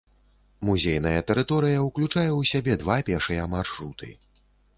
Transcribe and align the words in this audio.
Музейная 0.69 1.19
тэрыторыя 1.31 1.83
ўключае 1.89 2.25
ў 2.25 2.41
сябе 2.53 2.73
два 2.85 2.97
пешыя 3.11 3.45
маршруты. 3.53 4.13